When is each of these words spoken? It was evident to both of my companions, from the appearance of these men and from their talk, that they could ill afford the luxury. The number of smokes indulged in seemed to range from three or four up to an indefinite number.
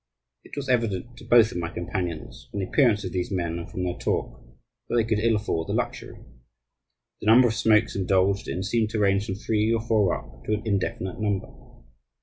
It 0.43 0.55
was 0.55 0.67
evident 0.67 1.15
to 1.17 1.25
both 1.25 1.51
of 1.51 1.59
my 1.59 1.69
companions, 1.69 2.47
from 2.49 2.59
the 2.61 2.65
appearance 2.65 3.03
of 3.03 3.11
these 3.11 3.29
men 3.29 3.59
and 3.59 3.69
from 3.69 3.83
their 3.83 3.99
talk, 3.99 4.41
that 4.89 4.95
they 4.95 5.03
could 5.03 5.19
ill 5.19 5.35
afford 5.35 5.67
the 5.67 5.73
luxury. 5.73 6.17
The 7.19 7.27
number 7.27 7.47
of 7.49 7.53
smokes 7.53 7.95
indulged 7.95 8.47
in 8.47 8.63
seemed 8.63 8.89
to 8.89 8.99
range 8.99 9.27
from 9.27 9.35
three 9.35 9.71
or 9.71 9.79
four 9.79 10.15
up 10.17 10.43
to 10.45 10.53
an 10.55 10.63
indefinite 10.65 11.19
number. 11.19 11.53